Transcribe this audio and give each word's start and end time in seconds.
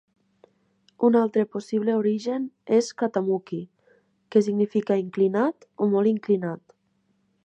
Un 1.09 1.17
altre 1.19 1.43
possible 1.55 1.97
origen 1.97 2.47
és 2.79 2.89
"katamuki", 3.01 3.61
que 4.35 4.43
significa 4.47 4.97
'inclinat' 5.03 5.69
o 5.87 5.91
'molt 5.93 6.13
inclinat'. 6.17 6.79